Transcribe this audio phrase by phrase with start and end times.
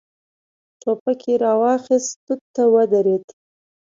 [0.81, 3.25] ټوپک يې را واخيست، توت ته ودرېد.